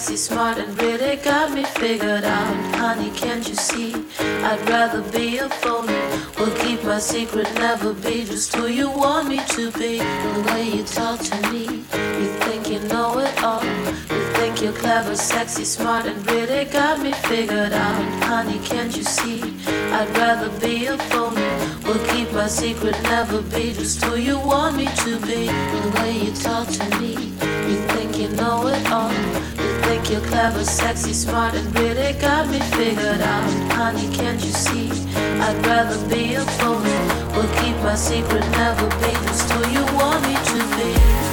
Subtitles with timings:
[0.00, 2.74] sexy, smart, and really got me figured out.
[2.76, 3.92] Honey, can't you see?
[4.18, 5.92] I'd rather be a phony.
[6.38, 9.98] Will keep my secret, never be just who you want me to be.
[9.98, 11.64] The way you talk to me,
[12.20, 13.62] you think you know it all.
[13.62, 18.24] You think you're clever, sexy, smart, and really got me figured out.
[18.24, 19.42] Honey, can't you see?
[19.92, 21.42] I'd rather be a phony.
[21.84, 25.44] Will keep my secret, never be just who you want me to be.
[25.74, 27.12] The way you talk to me,
[27.68, 29.39] you think you know it all.
[30.10, 33.48] You're clever, sexy, smart, and really got me figured out.
[33.74, 34.90] Honey, can't you see?
[35.40, 36.90] I'd rather be a phony.
[37.36, 41.29] Will keep my secret, never be just who you want me to be.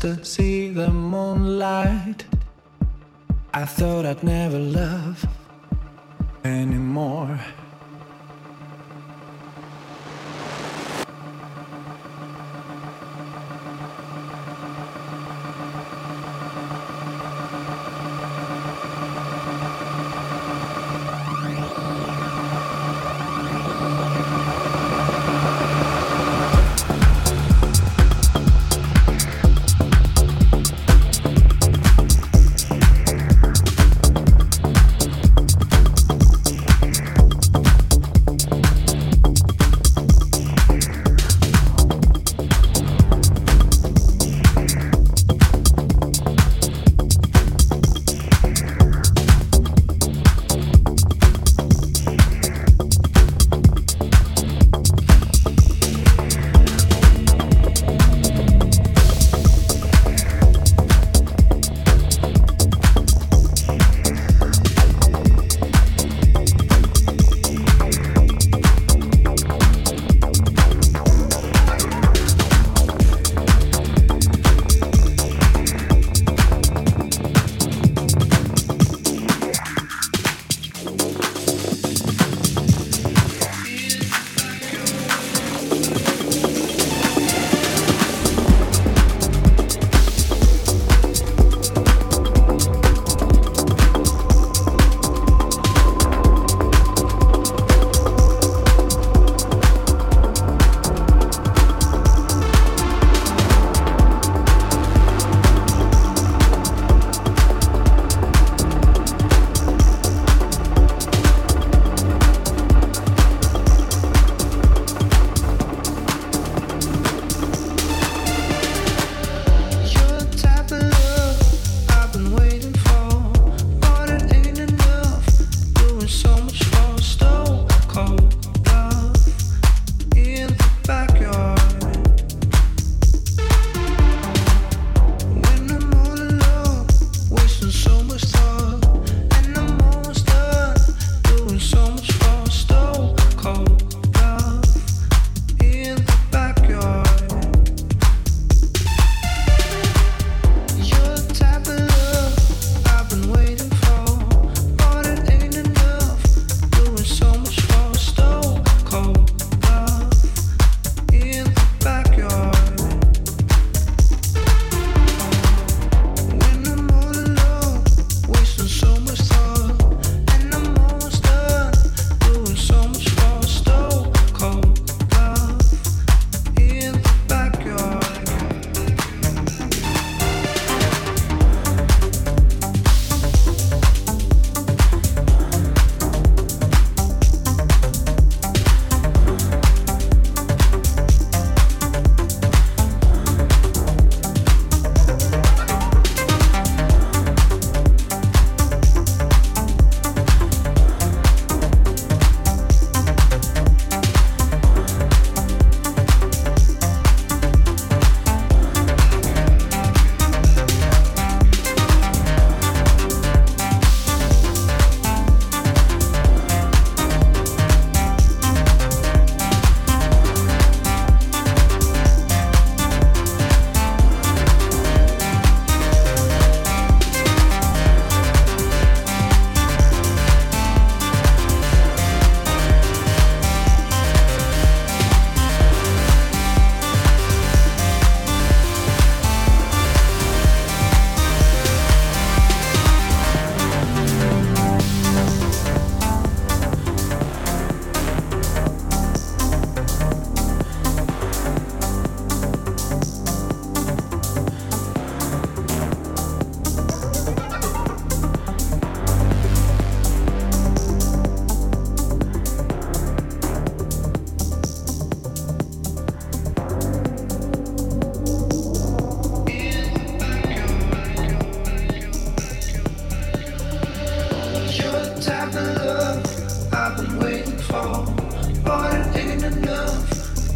[0.00, 0.49] The moonlight.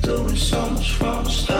[0.04, 1.53] doing so much from the start.